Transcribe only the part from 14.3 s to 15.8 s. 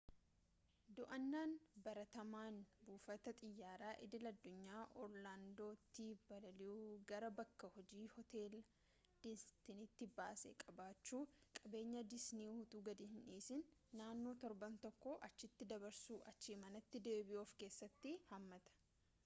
torban tokkoo achitti